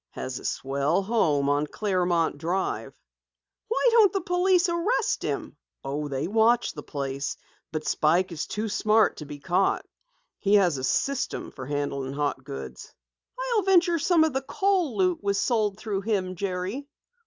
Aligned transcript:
Has 0.13 0.39
a 0.39 0.45
swell 0.45 1.03
home 1.03 1.47
on 1.47 1.67
Clarmont 1.67 2.39
Drive." 2.39 2.95
"Why 3.67 3.87
don't 3.91 4.11
the 4.11 4.21
police 4.21 4.67
arrest 4.67 5.21
him?" 5.21 5.57
"Oh, 5.83 6.07
they 6.07 6.27
watch 6.27 6.73
the 6.73 6.81
place, 6.81 7.37
but 7.71 7.85
Spike 7.85 8.31
is 8.31 8.47
too 8.47 8.67
smart 8.67 9.17
to 9.17 9.25
be 9.25 9.37
caught. 9.37 9.85
He 10.39 10.55
has 10.55 10.79
a 10.79 10.83
system 10.83 11.51
for 11.51 11.67
handling 11.67 12.13
hot 12.13 12.43
goods." 12.43 12.91
"I'll 13.53 13.61
venture 13.61 13.99
some 13.99 14.23
of 14.23 14.33
the 14.33 14.41
Kohl 14.41 14.97
loot 14.97 15.21
was 15.23 15.39
sold 15.39 15.77
through 15.77 16.01
him, 16.01 16.33
Jerry." 16.35 16.87